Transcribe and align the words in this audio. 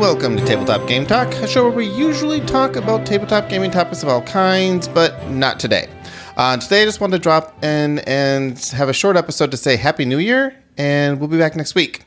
welcome 0.00 0.34
to 0.34 0.42
Tabletop 0.46 0.88
Game 0.88 1.04
Talk, 1.04 1.28
a 1.34 1.46
show 1.46 1.64
where 1.64 1.76
we 1.76 1.86
usually 1.86 2.40
talk 2.40 2.76
about 2.76 3.04
tabletop 3.04 3.50
gaming 3.50 3.70
topics 3.70 4.02
of 4.02 4.08
all 4.08 4.22
kinds, 4.22 4.88
but 4.88 5.28
not 5.28 5.60
today. 5.60 5.90
Uh, 6.38 6.56
today, 6.56 6.80
I 6.80 6.84
just 6.86 7.02
wanted 7.02 7.18
to 7.18 7.22
drop 7.22 7.62
in 7.62 7.98
and 8.00 8.58
have 8.58 8.88
a 8.88 8.94
short 8.94 9.18
episode 9.18 9.50
to 9.50 9.58
say 9.58 9.76
Happy 9.76 10.06
New 10.06 10.16
Year, 10.16 10.56
and 10.78 11.20
we'll 11.20 11.28
be 11.28 11.36
back 11.36 11.54
next 11.54 11.74
week. 11.74 12.04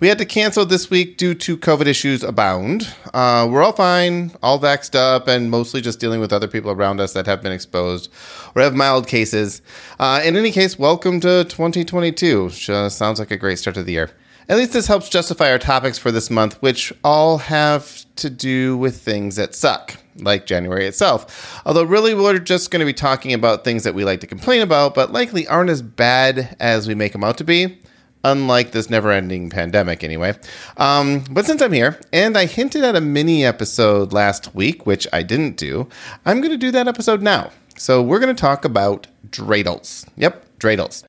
We 0.00 0.08
had 0.08 0.18
to 0.18 0.24
cancel 0.24 0.66
this 0.66 0.90
week 0.90 1.16
due 1.16 1.32
to 1.34 1.56
COVID 1.56 1.86
issues 1.86 2.24
abound. 2.24 2.92
Uh, 3.14 3.46
we're 3.48 3.62
all 3.62 3.70
fine, 3.70 4.32
all 4.42 4.58
vaxxed 4.58 4.96
up, 4.96 5.28
and 5.28 5.48
mostly 5.48 5.80
just 5.80 6.00
dealing 6.00 6.18
with 6.18 6.32
other 6.32 6.48
people 6.48 6.72
around 6.72 6.98
us 6.98 7.12
that 7.12 7.26
have 7.26 7.40
been 7.40 7.52
exposed 7.52 8.10
or 8.56 8.62
have 8.62 8.74
mild 8.74 9.06
cases. 9.06 9.62
Uh, 10.00 10.20
in 10.24 10.36
any 10.36 10.50
case, 10.50 10.76
welcome 10.76 11.20
to 11.20 11.44
2022. 11.44 12.48
Just 12.48 12.98
sounds 12.98 13.20
like 13.20 13.30
a 13.30 13.36
great 13.36 13.60
start 13.60 13.76
to 13.76 13.84
the 13.84 13.92
year. 13.92 14.10
At 14.48 14.56
least 14.56 14.72
this 14.72 14.86
helps 14.86 15.10
justify 15.10 15.50
our 15.50 15.58
topics 15.58 15.98
for 15.98 16.10
this 16.10 16.30
month, 16.30 16.54
which 16.62 16.90
all 17.04 17.36
have 17.36 18.06
to 18.16 18.30
do 18.30 18.78
with 18.78 18.98
things 18.98 19.36
that 19.36 19.54
suck, 19.54 19.96
like 20.16 20.46
January 20.46 20.86
itself. 20.86 21.60
Although, 21.66 21.82
really, 21.82 22.14
we're 22.14 22.38
just 22.38 22.70
going 22.70 22.80
to 22.80 22.86
be 22.86 22.94
talking 22.94 23.34
about 23.34 23.62
things 23.62 23.84
that 23.84 23.94
we 23.94 24.04
like 24.04 24.20
to 24.20 24.26
complain 24.26 24.62
about, 24.62 24.94
but 24.94 25.12
likely 25.12 25.46
aren't 25.46 25.68
as 25.68 25.82
bad 25.82 26.56
as 26.60 26.88
we 26.88 26.94
make 26.94 27.12
them 27.12 27.24
out 27.24 27.36
to 27.38 27.44
be. 27.44 27.78
Unlike 28.24 28.72
this 28.72 28.88
never 28.88 29.12
ending 29.12 29.50
pandemic, 29.50 30.02
anyway. 30.02 30.34
Um, 30.78 31.24
but 31.30 31.44
since 31.44 31.60
I'm 31.60 31.72
here, 31.74 32.00
and 32.10 32.36
I 32.36 32.46
hinted 32.46 32.84
at 32.84 32.96
a 32.96 33.02
mini 33.02 33.44
episode 33.44 34.14
last 34.14 34.54
week, 34.54 34.86
which 34.86 35.06
I 35.12 35.22
didn't 35.22 35.58
do, 35.58 35.90
I'm 36.24 36.40
going 36.40 36.52
to 36.52 36.56
do 36.56 36.70
that 36.70 36.88
episode 36.88 37.20
now. 37.20 37.50
So, 37.76 38.02
we're 38.02 38.18
going 38.18 38.34
to 38.34 38.40
talk 38.40 38.64
about 38.64 39.08
dreidels. 39.30 40.08
Yep, 40.16 40.58
dreidels. 40.58 41.07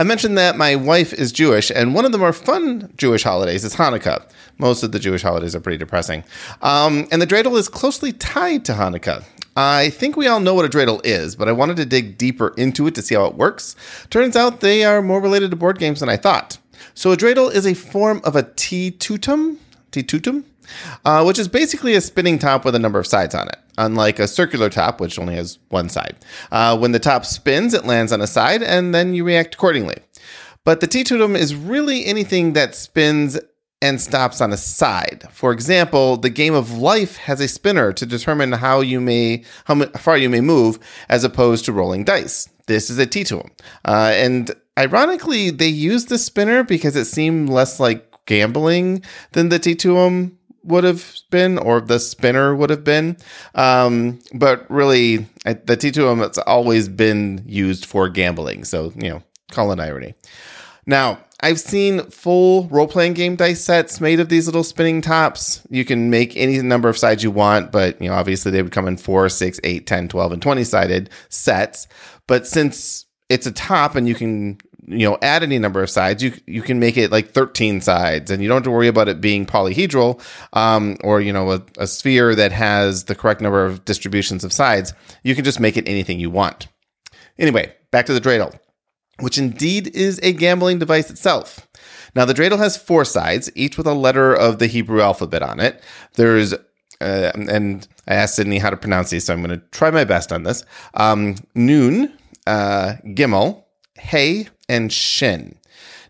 I 0.00 0.02
mentioned 0.02 0.38
that 0.38 0.56
my 0.56 0.76
wife 0.76 1.12
is 1.12 1.30
Jewish, 1.30 1.70
and 1.70 1.94
one 1.94 2.04
of 2.04 2.12
the 2.12 2.18
more 2.18 2.32
fun 2.32 2.90
Jewish 2.96 3.22
holidays 3.22 3.64
is 3.64 3.76
Hanukkah. 3.76 4.22
Most 4.58 4.82
of 4.82 4.92
the 4.92 4.98
Jewish 4.98 5.22
holidays 5.22 5.54
are 5.54 5.60
pretty 5.60 5.78
depressing. 5.78 6.24
Um, 6.62 7.06
and 7.12 7.20
the 7.20 7.26
dreidel 7.26 7.56
is 7.58 7.68
closely 7.68 8.12
tied 8.12 8.64
to 8.64 8.72
Hanukkah. 8.72 9.24
I 9.56 9.90
think 9.90 10.16
we 10.16 10.26
all 10.26 10.40
know 10.40 10.54
what 10.54 10.64
a 10.64 10.68
dreidel 10.68 11.00
is, 11.04 11.36
but 11.36 11.48
I 11.48 11.52
wanted 11.52 11.76
to 11.76 11.84
dig 11.84 12.16
deeper 12.16 12.54
into 12.56 12.86
it 12.86 12.94
to 12.94 13.02
see 13.02 13.14
how 13.14 13.26
it 13.26 13.34
works. 13.34 13.76
Turns 14.08 14.36
out 14.36 14.60
they 14.60 14.84
are 14.84 15.02
more 15.02 15.20
related 15.20 15.50
to 15.50 15.56
board 15.56 15.78
games 15.78 16.00
than 16.00 16.08
I 16.08 16.16
thought. 16.16 16.58
So 16.94 17.12
a 17.12 17.16
dreidel 17.16 17.52
is 17.52 17.66
a 17.66 17.74
form 17.74 18.20
of 18.24 18.36
a 18.36 18.44
teetotum, 18.44 19.58
teetotum, 19.92 20.44
uh, 21.04 21.24
which 21.24 21.38
is 21.38 21.48
basically 21.48 21.94
a 21.94 22.00
spinning 22.00 22.38
top 22.38 22.64
with 22.64 22.74
a 22.74 22.78
number 22.78 22.98
of 22.98 23.06
sides 23.06 23.34
on 23.34 23.48
it, 23.48 23.58
unlike 23.80 24.18
a 24.18 24.28
circular 24.28 24.68
top, 24.68 25.00
which 25.00 25.18
only 25.18 25.34
has 25.34 25.58
one 25.70 25.88
side. 25.88 26.16
Uh, 26.52 26.76
when 26.76 26.92
the 26.92 26.98
top 26.98 27.24
spins, 27.24 27.74
it 27.74 27.86
lands 27.86 28.12
on 28.12 28.20
a 28.20 28.26
side, 28.26 28.62
and 28.62 28.94
then 28.94 29.14
you 29.14 29.24
react 29.24 29.54
accordingly. 29.54 29.96
But 30.64 30.80
the 30.80 30.86
teetotum 30.86 31.36
is 31.36 31.54
really 31.54 32.04
anything 32.04 32.52
that 32.52 32.74
spins 32.74 33.38
and 33.82 33.98
stops 33.98 34.42
on 34.42 34.52
a 34.52 34.58
side. 34.58 35.26
For 35.32 35.52
example, 35.52 36.18
the 36.18 36.28
game 36.28 36.52
of 36.52 36.76
life 36.76 37.16
has 37.16 37.40
a 37.40 37.48
spinner 37.48 37.94
to 37.94 38.04
determine 38.04 38.52
how 38.52 38.82
you 38.82 39.00
may 39.00 39.44
how 39.64 39.86
far 39.96 40.18
you 40.18 40.28
may 40.28 40.42
move, 40.42 40.78
as 41.08 41.24
opposed 41.24 41.64
to 41.64 41.72
rolling 41.72 42.04
dice. 42.04 42.48
This 42.66 42.90
is 42.90 42.98
a 42.98 43.06
teetotum, 43.06 43.50
uh, 43.84 44.12
and 44.14 44.54
ironically, 44.78 45.50
they 45.50 45.68
use 45.68 46.04
the 46.04 46.18
spinner 46.18 46.62
because 46.62 46.94
it 46.94 47.06
seemed 47.06 47.48
less 47.48 47.80
like 47.80 48.06
gambling 48.26 49.02
than 49.32 49.48
the 49.48 49.58
teetotum 49.58 50.36
would 50.62 50.84
have 50.84 51.14
been 51.30 51.58
or 51.58 51.80
the 51.80 51.98
spinner 51.98 52.54
would 52.54 52.70
have 52.70 52.84
been. 52.84 53.16
Um, 53.54 54.20
but 54.34 54.70
really, 54.70 55.26
the 55.44 55.76
teetotum 55.76 56.18
has 56.18 56.38
always 56.38 56.88
been 56.88 57.42
used 57.46 57.86
for 57.86 58.08
gambling. 58.08 58.64
So, 58.64 58.92
you 58.96 59.10
know, 59.10 59.22
call 59.50 59.72
it 59.72 59.80
irony. 59.80 60.14
Now, 60.86 61.18
I've 61.42 61.60
seen 61.60 62.02
full 62.10 62.68
role 62.68 62.86
playing 62.86 63.14
game 63.14 63.36
dice 63.36 63.62
sets 63.62 64.00
made 64.00 64.20
of 64.20 64.28
these 64.28 64.46
little 64.46 64.64
spinning 64.64 65.00
tops. 65.00 65.62
You 65.70 65.84
can 65.84 66.10
make 66.10 66.36
any 66.36 66.60
number 66.60 66.88
of 66.88 66.98
sides 66.98 67.22
you 67.22 67.30
want, 67.30 67.72
but 67.72 68.00
you 68.00 68.08
know, 68.08 68.14
obviously 68.14 68.52
they 68.52 68.62
would 68.62 68.72
come 68.72 68.86
in 68.86 68.96
4, 68.96 69.28
6, 69.28 69.60
8, 69.64 69.86
10, 69.86 70.08
12, 70.08 70.32
and 70.32 70.42
20 70.42 70.64
sided 70.64 71.10
sets. 71.30 71.88
But 72.26 72.46
since 72.46 73.06
it's 73.30 73.46
a 73.46 73.52
top 73.52 73.94
and 73.94 74.06
you 74.06 74.14
can 74.14 74.58
you 74.90 75.08
know 75.08 75.18
add 75.22 75.42
any 75.42 75.58
number 75.58 75.82
of 75.82 75.90
sides. 75.90 76.22
You 76.22 76.32
you 76.46 76.62
can 76.62 76.80
make 76.80 76.96
it 76.96 77.10
like 77.10 77.30
13 77.30 77.80
sides 77.80 78.30
and 78.30 78.42
you 78.42 78.48
don't 78.48 78.56
have 78.56 78.64
to 78.64 78.70
worry 78.70 78.88
about 78.88 79.08
it 79.08 79.20
being 79.20 79.46
polyhedral 79.46 80.20
um, 80.52 80.96
or 81.02 81.20
you 81.20 81.32
know 81.32 81.52
a, 81.52 81.62
a 81.78 81.86
sphere 81.86 82.34
that 82.34 82.52
has 82.52 83.04
the 83.04 83.14
correct 83.14 83.40
number 83.40 83.64
of 83.64 83.84
distributions 83.84 84.44
of 84.44 84.52
sides. 84.52 84.92
You 85.22 85.34
can 85.34 85.44
just 85.44 85.60
make 85.60 85.76
it 85.76 85.88
anything 85.88 86.20
you 86.20 86.30
want. 86.30 86.68
Anyway 87.38 87.74
back 87.90 88.06
to 88.06 88.12
the 88.12 88.20
dreidel 88.20 88.58
which 89.20 89.36
indeed 89.36 89.94
is 89.94 90.18
a 90.22 90.32
gambling 90.32 90.78
device 90.78 91.10
itself. 91.10 91.68
Now 92.14 92.24
the 92.24 92.34
dreidel 92.34 92.58
has 92.58 92.76
four 92.76 93.04
sides 93.04 93.50
each 93.54 93.76
with 93.76 93.86
a 93.86 93.94
letter 93.94 94.34
of 94.34 94.58
the 94.58 94.66
hebrew 94.66 95.00
alphabet 95.00 95.42
on 95.42 95.60
it. 95.60 95.82
There's 96.14 96.54
uh, 97.02 97.32
and 97.34 97.86
I 98.06 98.14
asked 98.14 98.36
Sydney 98.36 98.58
how 98.58 98.68
to 98.70 98.76
pronounce 98.76 99.10
these, 99.10 99.24
so 99.24 99.32
I'm 99.32 99.42
going 99.42 99.58
to 99.58 99.66
try 99.68 99.90
my 99.90 100.04
best 100.04 100.32
on 100.32 100.42
this. 100.42 100.64
Um, 100.92 101.36
noon, 101.54 102.12
uh, 102.46 102.96
Gimel, 103.06 103.64
Hey, 104.00 104.48
and 104.70 104.92
Shin. 104.92 105.58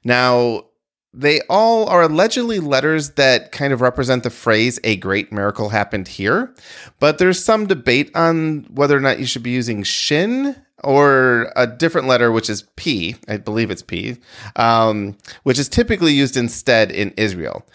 Now, 0.05 0.67
they 1.13 1.41
all 1.49 1.89
are 1.89 2.03
allegedly 2.03 2.61
letters 2.61 3.11
that 3.13 3.51
kind 3.51 3.73
of 3.73 3.81
represent 3.81 4.23
the 4.23 4.31
phrase 4.31 4.79
a 4.85 4.97
great 4.97 5.33
miracle 5.33 5.71
happened 5.71 6.07
here, 6.07 6.55
but 7.01 7.19
there's 7.19 7.45
some 7.45 7.67
debate 7.67 8.15
on 8.15 8.67
whether 8.71 8.97
or 8.97 9.01
not 9.01 9.19
you 9.19 9.27
should 9.27 9.43
be 9.43 9.51
using 9.51 9.83
Shin 9.83 10.55
or 10.85 11.53
a 11.57 11.67
different 11.67 12.07
letter, 12.07 12.31
which 12.31 12.49
is 12.49 12.65
P. 12.77 13.17
I 13.29 13.39
believe 13.39 13.71
it's 13.71 13.83
P, 13.83 14.19
um, 14.57 15.17
which 15.43 15.59
is 15.59 15.69
typically 15.69 16.13
used 16.13 16.37
instead 16.37 16.93
in 16.93 17.13
Israel. 17.17 17.67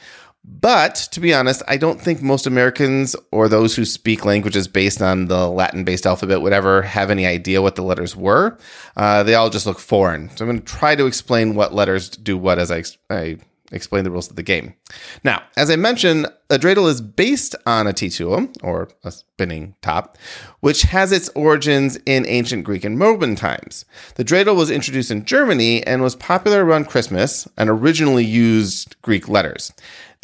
But 0.48 0.96
to 1.12 1.20
be 1.20 1.34
honest, 1.34 1.64
I 1.68 1.78
don't 1.78 2.00
think 2.00 2.22
most 2.22 2.46
Americans 2.46 3.16
or 3.32 3.48
those 3.48 3.76
who 3.76 3.84
speak 3.84 4.26
languages 4.26 4.68
based 4.68 5.02
on 5.02 5.26
the 5.26 5.50
Latin 5.50 5.84
based 5.84 6.06
alphabet 6.06 6.42
would 6.42 6.54
ever 6.54 6.84
have 6.84 7.10
any 7.10 7.26
idea 7.26 7.62
what 7.62 7.76
the 7.76 7.84
letters 7.84 8.16
were. 8.16 8.58
Uh, 8.96 9.24
they 9.24 9.34
all 9.34 9.50
just 9.50 9.66
look 9.66 9.80
foreign. 9.80 10.30
So 10.36 10.46
I'm 10.46 10.52
going 10.52 10.62
to 10.62 10.66
try 10.66 10.96
to 10.96 11.08
explain 11.08 11.56
what 11.56 11.74
letters 11.74 12.10
do 12.10 12.38
what 12.38 12.60
as 12.60 12.72
I, 12.72 12.84
I 13.10 13.38
explain 13.72 14.04
the 14.04 14.12
rules 14.12 14.30
of 14.30 14.36
the 14.36 14.44
game. 14.44 14.76
Now, 15.24 15.42
as 15.58 15.72
I 15.72 15.76
mentioned, 15.76 16.28
a 16.50 16.58
dreidel 16.60 16.88
is 16.90 17.02
based 17.02 17.56
on 17.66 17.88
a 17.88 17.94
teetotum, 17.94 18.56
or 18.62 18.90
a 19.04 19.12
spinning 19.12 19.76
top, 19.82 20.18
which 20.60 20.84
has 20.84 21.12
its 21.12 21.30
origins 21.30 21.98
in 22.06 22.26
ancient 22.28 22.64
Greek 22.64 22.84
and 22.84 23.00
Roman 23.00 23.36
times. 23.36 23.86
The 24.16 24.26
dreidel 24.26 24.56
was 24.56 24.70
introduced 24.70 25.10
in 25.10 25.26
Germany 25.26 25.86
and 25.86 26.04
was 26.04 26.16
popular 26.16 26.64
around 26.64 26.86
Christmas 26.86 27.48
and 27.58 27.70
originally 27.70 28.24
used 28.24 28.96
Greek 29.02 29.28
letters 29.28 29.74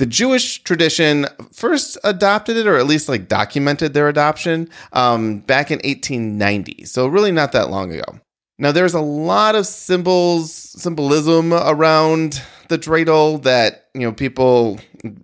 the 0.01 0.07
Jewish 0.07 0.63
tradition 0.63 1.27
first 1.53 1.95
adopted 2.03 2.57
it, 2.57 2.65
or 2.65 2.75
at 2.75 2.87
least 2.87 3.07
like 3.07 3.27
documented 3.27 3.93
their 3.93 4.09
adoption, 4.09 4.67
um, 4.93 5.41
back 5.41 5.69
in 5.69 5.77
1890. 5.77 6.85
So 6.85 7.05
really 7.05 7.31
not 7.31 7.51
that 7.51 7.69
long 7.69 7.93
ago. 7.93 8.19
Now 8.57 8.71
there's 8.71 8.95
a 8.95 8.99
lot 8.99 9.53
of 9.53 9.67
symbols, 9.67 10.51
symbolism 10.51 11.53
around 11.53 12.41
the 12.69 12.79
dreidel 12.79 13.43
that 13.43 13.89
you 13.93 14.01
know 14.01 14.11
people, 14.11 14.79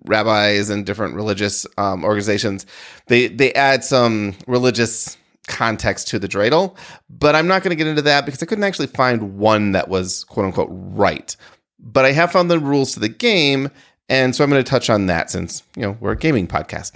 rabbis, 0.05 0.69
and 0.69 0.85
different 0.85 1.15
religious 1.15 1.65
um, 1.79 2.03
organizations 2.03 2.67
they 3.07 3.29
they 3.29 3.51
add 3.53 3.83
some 3.83 4.35
religious 4.45 5.17
context 5.47 6.07
to 6.09 6.19
the 6.19 6.27
dreidel. 6.27 6.77
But 7.09 7.33
I'm 7.33 7.47
not 7.47 7.63
going 7.63 7.71
to 7.71 7.83
get 7.83 7.87
into 7.87 8.03
that 8.03 8.27
because 8.27 8.43
I 8.43 8.45
couldn't 8.45 8.63
actually 8.63 8.87
find 8.87 9.39
one 9.39 9.71
that 9.71 9.87
was 9.87 10.23
quote 10.25 10.45
unquote 10.45 10.69
right. 10.69 11.35
But 11.79 12.05
I 12.05 12.11
have 12.11 12.31
found 12.31 12.51
the 12.51 12.59
rules 12.59 12.93
to 12.93 12.99
the 12.99 13.09
game 13.09 13.71
and 14.09 14.35
so 14.35 14.43
I'm 14.43 14.49
going 14.49 14.63
to 14.63 14.69
touch 14.69 14.89
on 14.89 15.07
that 15.07 15.29
since, 15.29 15.63
you 15.75 15.81
know, 15.81 15.97
we're 15.99 16.11
a 16.11 16.17
gaming 16.17 16.47
podcast. 16.47 16.93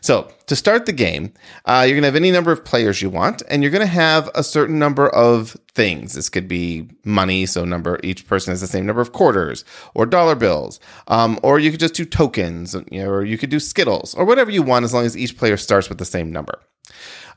So 0.00 0.30
to 0.46 0.56
start 0.56 0.86
the 0.86 0.92
game, 0.92 1.32
uh, 1.64 1.84
you're 1.86 1.94
going 1.94 2.02
to 2.02 2.08
have 2.08 2.16
any 2.16 2.30
number 2.30 2.52
of 2.52 2.64
players 2.64 3.02
you 3.02 3.10
want, 3.10 3.42
and 3.48 3.62
you're 3.62 3.72
going 3.72 3.86
to 3.86 3.86
have 3.86 4.30
a 4.34 4.42
certain 4.44 4.78
number 4.78 5.08
of 5.08 5.56
things. 5.74 6.14
This 6.14 6.28
could 6.28 6.48
be 6.48 6.88
money, 7.04 7.44
so 7.46 7.64
number 7.64 7.98
each 8.02 8.26
person 8.26 8.52
has 8.52 8.60
the 8.60 8.66
same 8.66 8.86
number 8.86 9.02
of 9.02 9.12
quarters 9.12 9.64
or 9.94 10.06
dollar 10.06 10.34
bills, 10.34 10.80
um, 11.08 11.38
or 11.42 11.58
you 11.58 11.70
could 11.70 11.80
just 11.80 11.94
do 11.94 12.04
tokens, 12.04 12.74
you 12.90 13.02
know, 13.02 13.10
or 13.10 13.24
you 13.24 13.36
could 13.36 13.50
do 13.50 13.60
skittles 13.60 14.14
or 14.14 14.24
whatever 14.24 14.50
you 14.50 14.62
want, 14.62 14.84
as 14.84 14.94
long 14.94 15.04
as 15.04 15.16
each 15.16 15.36
player 15.36 15.56
starts 15.56 15.88
with 15.88 15.98
the 15.98 16.04
same 16.04 16.32
number. 16.32 16.60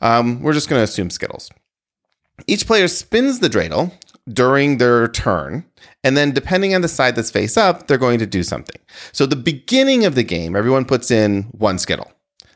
Um, 0.01 0.42
we're 0.42 0.54
just 0.54 0.69
going 0.69 0.80
to 0.80 0.84
assume 0.84 1.10
skittles. 1.10 1.50
Each 2.46 2.68
player 2.68 2.88
spins 2.88 3.40
the 3.40 3.50
dreidel 3.50 3.92
during 4.27 4.77
their 4.77 5.07
turn. 5.07 5.65
And 6.03 6.15
then, 6.15 6.31
depending 6.31 6.75
on 6.75 6.81
the 6.81 6.88
side 6.88 7.15
that's 7.15 7.31
face 7.31 7.57
up, 7.57 7.88
they're 7.88 7.97
going 7.97 8.19
to 8.19 8.25
do 8.25 8.44
something. 8.44 8.79
So, 9.12 9.25
the 9.25 9.35
beginning 9.35 10.06
of 10.06 10.15
the 10.15 10.24
game, 10.24 10.56
everyone 10.56 10.85
puts 10.85 11.12
in 11.12 11.44
one 11.51 11.79
Skittle. 11.79 12.12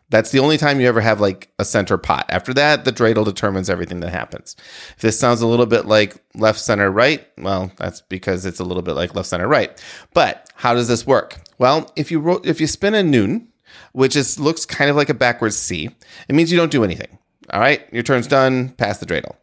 That's 0.09 0.31
the 0.31 0.39
only 0.39 0.57
time 0.57 0.81
you 0.81 0.87
ever 0.87 0.99
have 0.99 1.21
like 1.21 1.49
a 1.57 1.63
center 1.63 1.97
pot. 1.97 2.25
After 2.27 2.53
that, 2.53 2.83
the 2.83 2.91
dreidel 2.91 3.23
determines 3.23 3.69
everything 3.69 4.01
that 4.01 4.09
happens. 4.09 4.57
If 4.95 4.97
this 4.97 5.17
sounds 5.17 5.41
a 5.41 5.47
little 5.47 5.65
bit 5.65 5.85
like 5.85 6.21
left, 6.35 6.59
center, 6.59 6.91
right, 6.91 7.25
well, 7.37 7.71
that's 7.77 8.01
because 8.01 8.45
it's 8.45 8.59
a 8.59 8.65
little 8.65 8.83
bit 8.83 8.93
like 8.95 9.15
left, 9.15 9.29
center, 9.29 9.47
right. 9.47 9.81
But 10.13 10.51
how 10.55 10.73
does 10.73 10.89
this 10.89 11.07
work? 11.07 11.39
Well, 11.57 11.89
if 11.95 12.11
you 12.11 12.19
ro- 12.19 12.41
if 12.43 12.59
you 12.59 12.67
spin 12.67 12.93
a 12.93 13.03
noon, 13.03 13.47
which 13.93 14.17
is 14.17 14.37
looks 14.37 14.65
kind 14.65 14.89
of 14.89 14.97
like 14.97 15.09
a 15.09 15.13
backwards 15.13 15.55
C, 15.57 15.89
it 16.27 16.35
means 16.35 16.51
you 16.51 16.57
don't 16.57 16.71
do 16.71 16.83
anything. 16.83 17.17
All 17.53 17.61
right, 17.61 17.81
your 17.93 18.03
turn's 18.03 18.27
done. 18.27 18.69
Pass 18.69 18.97
the 18.97 19.05
dreidel. 19.05 19.35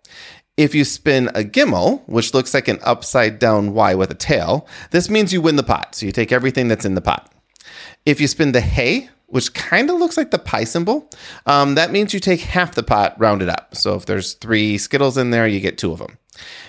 If 0.59 0.75
you 0.75 0.85
spin 0.85 1.29
a 1.29 1.45
gimel, 1.45 2.03
which 2.07 2.35
looks 2.35 2.53
like 2.53 2.67
an 2.67 2.81
upside 2.83 3.39
down 3.39 3.73
Y 3.75 3.95
with 3.95 4.11
a 4.11 4.15
tail, 4.15 4.67
this 4.91 5.09
means 5.09 5.33
you 5.33 5.41
win 5.41 5.55
the 5.55 5.63
pot. 5.63 5.95
So 5.95 6.05
you 6.05 6.13
take 6.13 6.33
everything 6.33 6.67
that's 6.67 6.85
in 6.85 6.97
the 6.97 7.01
pot. 7.01 7.33
If 8.05 8.21
you 8.21 8.27
spin 8.27 8.51
the 8.51 8.61
hay, 8.61 9.09
which 9.29 9.55
kind 9.55 9.89
of 9.89 9.99
looks 9.99 10.17
like 10.17 10.31
the 10.31 10.39
pi 10.39 10.65
symbol. 10.65 11.09
Um, 11.47 11.75
that 11.77 11.93
means 11.93 12.13
you 12.13 12.19
take 12.19 12.41
half 12.41 12.75
the 12.75 12.83
pot 12.83 13.15
rounded 13.19 13.49
up. 13.49 13.77
So 13.77 13.95
if 13.95 14.07
there's 14.07 14.35
three 14.35 14.79
Skittles 14.79 15.17
in 15.17 15.31
there, 15.31 15.47
you 15.47 15.61
get 15.61 15.79
two 15.79 15.93
of 15.93 15.99
them. 15.99 16.19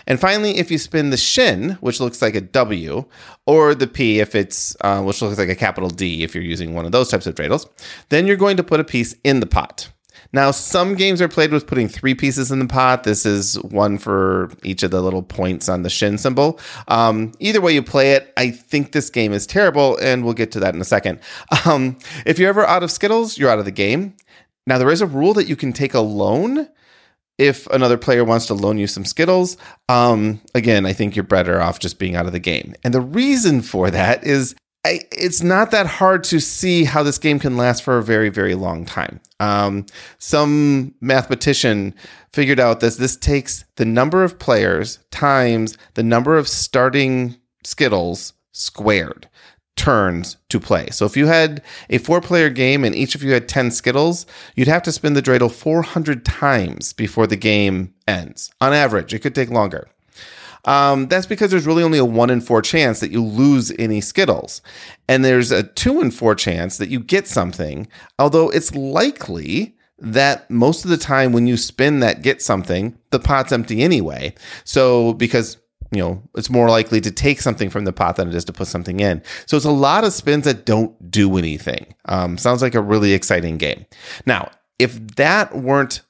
And 0.06 0.20
finally, 0.20 0.58
if 0.58 0.70
you 0.70 0.78
spin 0.78 1.10
the 1.10 1.18
shin, 1.18 1.78
which 1.80 2.00
looks 2.00 2.22
like 2.22 2.36
a 2.36 2.42
W, 2.42 3.06
or 3.46 3.74
the 3.74 3.88
P, 3.88 4.20
if 4.20 4.36
it's 4.36 4.76
uh, 4.82 5.02
which 5.02 5.22
looks 5.22 5.38
like 5.38 5.50
a 5.50 5.56
capital 5.56 5.90
D, 5.90 6.24
if 6.24 6.36
you're 6.36 6.44
using 6.44 6.74
one 6.74 6.86
of 6.86 6.92
those 6.92 7.10
types 7.10 7.26
of 7.28 7.36
dreidels, 7.36 7.68
then 8.10 8.28
you're 8.28 8.36
going 8.36 8.58
to 8.58 8.64
put 8.64 8.80
a 8.80 8.84
piece 8.84 9.16
in 9.24 9.40
the 9.40 9.46
pot. 9.46 9.90
Now, 10.34 10.52
some 10.52 10.96
games 10.96 11.22
are 11.22 11.28
played 11.28 11.52
with 11.52 11.68
putting 11.68 11.88
three 11.88 12.16
pieces 12.16 12.52
in 12.52 12.60
the 12.60 12.68
pot. 12.68 13.04
This 13.04 13.26
is 13.26 13.56
one 13.64 13.98
for 13.98 14.52
each 14.64 14.84
of 14.84 14.92
the 14.92 15.02
little 15.02 15.24
points 15.24 15.70
on 15.70 15.84
the 15.84 15.90
shin 15.90 16.18
symbol. 16.18 16.60
Um, 16.88 17.32
either 17.40 17.62
way 17.62 17.74
you 17.74 17.84
play 17.84 18.14
it, 18.14 18.34
I 18.38 18.52
think 18.52 18.92
this 18.92 19.10
game 19.10 19.34
is 19.34 19.48
terrible, 19.48 19.98
and 19.98 20.24
we'll 20.24 20.34
get 20.34 20.52
to 20.54 20.60
that 20.60 20.76
in 20.76 20.82
a 20.82 20.86
second. 20.86 21.20
Um, 21.66 21.98
if 22.26 22.40
you're 22.40 22.50
ever 22.50 22.66
out 22.66 22.84
of 22.84 22.92
Skittles, 22.92 23.38
you're 23.38 23.50
out 23.50 23.60
of 23.60 23.66
the 23.66 23.72
game. 23.72 24.16
Now, 24.66 24.78
there 24.78 24.90
is 24.90 25.02
a 25.02 25.06
rule 25.06 25.34
that 25.34 25.48
you 25.48 25.56
can 25.56 25.74
take 25.74 25.94
a 25.94 26.00
loan 26.00 26.70
if 27.40 27.68
another 27.68 27.98
player 27.98 28.24
wants 28.24 28.46
to 28.48 28.54
loan 28.54 28.78
you 28.78 28.86
some 28.86 29.06
Skittles, 29.06 29.56
um, 29.88 30.42
again, 30.54 30.86
I 30.86 30.94
think 30.94 31.16
you're 31.16 31.24
better 31.24 31.62
off 31.62 31.80
just 31.80 31.98
being 31.98 32.16
out 32.16 32.26
of 32.26 32.34
the 32.34 32.40
game. 32.40 32.76
And 32.84 32.94
the 32.94 33.02
reason 33.02 33.62
for 33.62 33.90
that 33.90 34.26
is 34.26 34.56
I, 34.86 35.02
it's 35.12 35.42
not 35.42 35.72
that 35.72 35.88
hard 35.88 36.24
to 36.26 36.40
see 36.40 36.86
how 36.86 37.04
this 37.04 37.18
game 37.18 37.38
can 37.38 37.58
last 37.58 37.84
for 37.84 37.98
a 37.98 38.04
very, 38.04 38.30
very 38.30 38.56
long 38.56 38.86
time. 38.86 39.20
Um, 39.40 39.86
some 40.20 40.94
mathematician 41.02 41.94
figured 42.32 42.60
out 42.60 42.80
that 42.80 42.98
this 42.98 43.18
takes 43.18 43.66
the 43.76 43.86
number 43.86 44.24
of 44.24 44.40
players 44.40 45.00
times 45.12 45.78
the 45.96 46.04
number 46.04 46.38
of 46.38 46.48
starting 46.48 47.36
Skittles 47.64 48.34
squared 48.54 49.28
turns 49.76 50.38
to 50.50 50.60
play. 50.60 50.88
So 50.92 51.06
if 51.06 51.16
you 51.16 51.28
had 51.28 51.62
a 51.90 51.98
four 51.98 52.20
player 52.20 52.50
game 52.50 52.84
and 52.84 52.94
each 52.94 53.16
of 53.16 53.24
you 53.24 53.32
had 53.32 53.48
10 53.48 53.72
Skittles, 53.72 54.26
you'd 54.56 54.68
have 54.68 54.84
to 54.84 54.92
spin 54.92 55.14
the 55.14 55.22
dreidel 55.22 55.52
400 55.52 56.26
times 56.26 56.94
before 56.94 57.28
the 57.28 57.38
game 57.38 57.94
ends. 58.08 58.52
On 58.60 58.74
average, 58.74 59.14
it 59.14 59.20
could 59.20 59.36
take 59.36 59.50
longer. 59.50 59.88
Um, 60.66 61.08
that's 61.08 61.26
because 61.26 61.52
there's 61.52 61.66
really 61.66 61.84
only 61.84 61.98
a 61.98 62.06
one 62.06 62.30
in 62.30 62.42
four 62.42 62.62
chance 62.62 63.00
that 63.00 63.12
you 63.12 63.24
lose 63.24 63.72
any 63.80 64.02
Skittles. 64.02 64.62
And 65.08 65.24
there's 65.24 65.52
a 65.52 65.64
two 65.64 66.02
in 66.02 66.12
four 66.12 66.36
chance 66.36 66.78
that 66.78 66.90
you 66.90 67.00
get 67.00 67.28
something, 67.28 67.88
although 68.18 68.50
it's 68.50 68.76
likely 68.76 69.76
that 69.98 70.50
most 70.50 70.86
of 70.86 70.92
the 70.92 70.98
time 70.98 71.34
when 71.34 71.48
you 71.48 71.58
spin 71.58 72.00
that 72.00 72.22
get 72.22 72.42
something, 72.42 72.98
the 73.12 73.20
pot's 73.20 73.52
empty 73.52 73.82
anyway. 73.82 74.34
So 74.64 75.14
because 75.14 75.58
you 75.92 76.00
know, 76.00 76.22
it's 76.36 76.50
more 76.50 76.70
likely 76.70 77.02
to 77.02 77.12
take 77.12 77.42
something 77.42 77.70
from 77.70 77.86
the 77.86 77.94
pot 77.94 78.16
than 78.16 78.28
it 78.28 78.36
is 78.36 78.46
to 78.46 78.54
put 78.54 78.68
something 78.68 79.00
in. 79.00 79.24
So 79.48 79.58
it's 79.58 79.66
a 79.66 79.72
lot 79.72 80.04
of 80.04 80.14
spins 80.14 80.46
that 80.46 80.66
don't 80.66 81.10
do 81.10 81.38
anything. 81.38 81.96
Um, 82.06 82.38
sounds 82.38 82.62
like 82.62 82.76
a 82.76 82.82
really 82.82 83.14
exciting 83.14 83.58
game. 83.58 83.86
Now, 84.26 84.52
if 84.78 85.16
that 85.16 85.56
weren't 85.56 86.02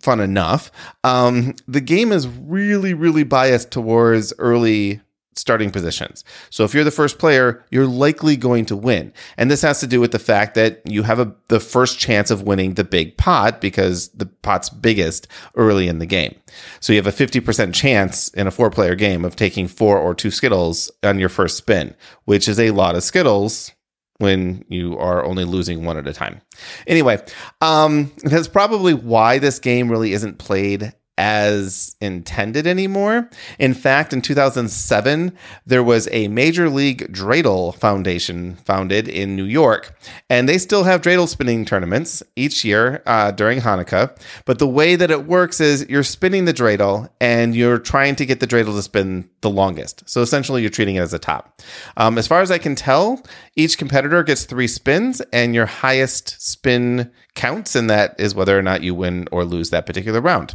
fun 0.00 0.20
enough, 0.20 0.70
um, 1.04 1.54
the 1.66 1.80
game 1.80 2.12
is 2.12 2.26
really, 2.28 2.94
really 2.94 3.24
biased 3.24 3.70
towards 3.70 4.32
early 4.38 5.00
starting 5.38 5.70
positions. 5.70 6.24
So 6.50 6.64
if 6.64 6.74
you're 6.74 6.84
the 6.84 6.90
first 6.90 7.18
player, 7.18 7.64
you're 7.70 7.86
likely 7.86 8.36
going 8.36 8.64
to 8.66 8.76
win. 8.76 9.12
And 9.36 9.50
this 9.50 9.62
has 9.62 9.80
to 9.80 9.86
do 9.86 10.00
with 10.00 10.12
the 10.12 10.18
fact 10.18 10.54
that 10.54 10.80
you 10.84 11.02
have 11.02 11.20
a, 11.20 11.34
the 11.48 11.60
first 11.60 11.98
chance 11.98 12.30
of 12.30 12.42
winning 12.42 12.74
the 12.74 12.84
big 12.84 13.16
pot 13.16 13.60
because 13.60 14.08
the 14.08 14.26
pot's 14.26 14.70
biggest 14.70 15.28
early 15.54 15.88
in 15.88 15.98
the 15.98 16.06
game. 16.06 16.34
So 16.80 16.92
you 16.92 17.02
have 17.02 17.06
a 17.06 17.26
50% 17.26 17.74
chance 17.74 18.28
in 18.28 18.46
a 18.46 18.50
four 18.50 18.70
player 18.70 18.94
game 18.94 19.24
of 19.24 19.36
taking 19.36 19.68
four 19.68 19.98
or 19.98 20.14
two 20.14 20.30
Skittles 20.30 20.90
on 21.02 21.18
your 21.18 21.28
first 21.28 21.56
spin, 21.56 21.94
which 22.24 22.48
is 22.48 22.58
a 22.58 22.70
lot 22.70 22.94
of 22.94 23.04
Skittles 23.04 23.72
when 24.18 24.64
you 24.68 24.98
are 24.98 25.24
only 25.24 25.44
losing 25.44 25.84
one 25.84 25.96
at 25.96 26.06
a 26.06 26.12
time. 26.12 26.40
Anyway, 26.86 27.22
um, 27.60 28.12
that's 28.24 28.48
probably 28.48 28.94
why 28.94 29.38
this 29.38 29.58
game 29.58 29.90
really 29.90 30.12
isn't 30.12 30.38
played 30.38 30.92
as 31.18 31.96
intended 32.00 32.66
anymore. 32.66 33.30
In 33.58 33.74
fact, 33.74 34.12
in 34.12 34.20
2007, 34.20 35.32
there 35.64 35.82
was 35.82 36.08
a 36.12 36.28
Major 36.28 36.68
League 36.68 37.12
Dreidel 37.12 37.74
Foundation 37.74 38.56
founded 38.56 39.08
in 39.08 39.36
New 39.36 39.44
York, 39.44 39.98
and 40.28 40.48
they 40.48 40.58
still 40.58 40.84
have 40.84 41.00
dreidel 41.00 41.28
spinning 41.28 41.64
tournaments 41.64 42.22
each 42.36 42.64
year 42.64 43.02
uh, 43.06 43.30
during 43.30 43.60
Hanukkah. 43.60 44.16
But 44.44 44.58
the 44.58 44.68
way 44.68 44.96
that 44.96 45.10
it 45.10 45.26
works 45.26 45.60
is 45.60 45.86
you're 45.88 46.02
spinning 46.02 46.44
the 46.44 46.54
dreidel 46.54 47.08
and 47.20 47.54
you're 47.54 47.78
trying 47.78 48.16
to 48.16 48.26
get 48.26 48.40
the 48.40 48.46
dreidel 48.46 48.74
to 48.74 48.82
spin 48.82 49.28
the 49.40 49.50
longest. 49.50 50.08
So 50.08 50.20
essentially, 50.20 50.60
you're 50.60 50.70
treating 50.70 50.96
it 50.96 51.00
as 51.00 51.14
a 51.14 51.18
top. 51.18 51.62
Um, 51.96 52.18
as 52.18 52.26
far 52.26 52.40
as 52.40 52.50
I 52.50 52.58
can 52.58 52.74
tell, 52.74 53.22
each 53.54 53.78
competitor 53.78 54.22
gets 54.22 54.44
three 54.44 54.68
spins, 54.68 55.20
and 55.32 55.54
your 55.54 55.66
highest 55.66 56.40
spin 56.40 57.10
counts, 57.34 57.76
and 57.76 57.88
that 57.88 58.18
is 58.18 58.34
whether 58.34 58.58
or 58.58 58.62
not 58.62 58.82
you 58.82 58.94
win 58.94 59.28
or 59.30 59.44
lose 59.44 59.70
that 59.70 59.86
particular 59.86 60.20
round. 60.20 60.54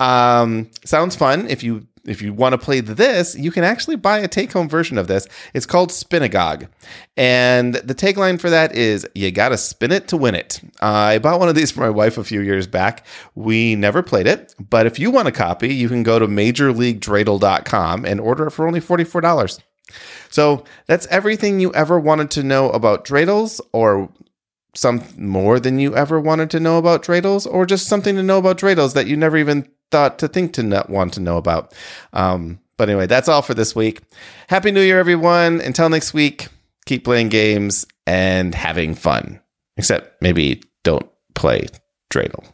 Um, 0.00 0.70
sounds 0.84 1.14
fun. 1.14 1.46
If 1.48 1.62
you 1.62 1.86
if 2.06 2.22
you 2.22 2.32
want 2.32 2.54
to 2.54 2.58
play 2.58 2.80
this, 2.80 3.36
you 3.36 3.50
can 3.50 3.62
actually 3.62 3.96
buy 3.96 4.18
a 4.18 4.28
take 4.28 4.52
home 4.52 4.70
version 4.70 4.96
of 4.96 5.06
this. 5.06 5.28
It's 5.52 5.66
called 5.66 5.90
Spinagogue. 5.90 6.66
And 7.16 7.74
the 7.74 7.94
tagline 7.94 8.40
for 8.40 8.48
that 8.48 8.74
is 8.74 9.06
You 9.14 9.30
gotta 9.30 9.58
spin 9.58 9.92
it 9.92 10.08
to 10.08 10.16
win 10.16 10.34
it. 10.34 10.60
Uh, 10.80 10.86
I 10.86 11.18
bought 11.18 11.38
one 11.38 11.50
of 11.50 11.54
these 11.54 11.70
for 11.70 11.80
my 11.80 11.90
wife 11.90 12.16
a 12.16 12.24
few 12.24 12.40
years 12.40 12.66
back. 12.66 13.04
We 13.34 13.76
never 13.76 14.02
played 14.02 14.26
it, 14.26 14.54
but 14.58 14.86
if 14.86 14.98
you 14.98 15.10
want 15.10 15.28
a 15.28 15.32
copy, 15.32 15.74
you 15.74 15.88
can 15.88 16.02
go 16.02 16.18
to 16.18 16.26
majorleaguedreidel.com 16.26 18.04
and 18.06 18.20
order 18.20 18.46
it 18.46 18.52
for 18.52 18.66
only 18.66 18.80
$44. 18.80 19.60
So 20.30 20.64
that's 20.86 21.06
everything 21.08 21.60
you 21.60 21.72
ever 21.74 21.98
wanted 22.00 22.30
to 22.32 22.42
know 22.42 22.70
about 22.70 23.04
dreidels 23.04 23.60
or 23.72 24.10
some 24.74 25.02
more 25.16 25.58
than 25.58 25.78
you 25.80 25.96
ever 25.96 26.20
wanted 26.20 26.48
to 26.50 26.60
know 26.60 26.78
about 26.78 27.02
dreidels 27.02 27.46
or 27.46 27.66
just 27.66 27.88
something 27.88 28.14
to 28.14 28.22
know 28.22 28.38
about 28.38 28.56
dreidels 28.56 28.94
that 28.94 29.08
you 29.08 29.16
never 29.16 29.36
even 29.36 29.68
thought 29.90 30.18
to 30.20 30.28
think 30.28 30.52
to 30.54 30.62
not 30.62 30.90
want 30.90 31.14
to 31.14 31.20
know 31.20 31.36
about. 31.36 31.74
Um, 32.12 32.60
but 32.76 32.88
anyway, 32.88 33.06
that's 33.06 33.28
all 33.28 33.42
for 33.42 33.54
this 33.54 33.74
week. 33.74 34.00
Happy 34.48 34.70
New 34.70 34.80
Year, 34.80 34.98
everyone. 34.98 35.60
Until 35.60 35.88
next 35.88 36.14
week, 36.14 36.48
keep 36.86 37.04
playing 37.04 37.28
games 37.28 37.86
and 38.06 38.54
having 38.54 38.94
fun. 38.94 39.40
Except 39.76 40.20
maybe 40.22 40.62
don't 40.82 41.08
play 41.34 41.66
dreidel. 42.10 42.44